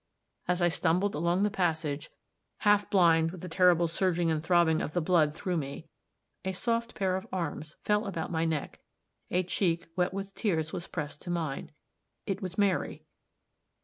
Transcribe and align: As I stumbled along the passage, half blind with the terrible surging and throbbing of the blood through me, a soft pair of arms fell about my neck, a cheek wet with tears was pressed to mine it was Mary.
As 0.47 0.63
I 0.63 0.69
stumbled 0.69 1.13
along 1.13 1.43
the 1.43 1.51
passage, 1.51 2.09
half 2.65 2.89
blind 2.89 3.29
with 3.29 3.41
the 3.41 3.47
terrible 3.47 3.87
surging 3.87 4.31
and 4.31 4.43
throbbing 4.43 4.81
of 4.81 4.93
the 4.93 4.99
blood 5.01 5.31
through 5.35 5.57
me, 5.57 5.89
a 6.43 6.53
soft 6.53 6.95
pair 6.95 7.15
of 7.15 7.27
arms 7.31 7.75
fell 7.83 8.07
about 8.07 8.31
my 8.31 8.43
neck, 8.43 8.79
a 9.29 9.43
cheek 9.43 9.85
wet 9.95 10.11
with 10.11 10.33
tears 10.33 10.73
was 10.73 10.87
pressed 10.87 11.21
to 11.21 11.29
mine 11.29 11.69
it 12.25 12.41
was 12.41 12.57
Mary. 12.57 13.03